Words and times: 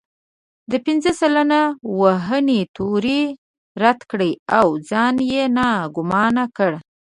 د 0.71 0.73
پنځه 0.85 1.11
سلنه 1.21 1.61
وهنې 1.99 2.61
تور 2.75 3.03
يې 3.15 3.23
رد 3.83 3.99
کړ 4.09 4.21
او 4.59 4.67
ځان 4.89 5.15
يې 5.31 5.43
ناګومانه 5.57 6.45
کړ. 6.57 6.71